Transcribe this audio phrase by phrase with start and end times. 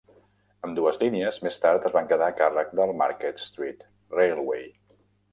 [0.67, 3.85] Ambdues línies més tard es van quedar a càrrec del Market Street
[4.21, 4.65] Railway.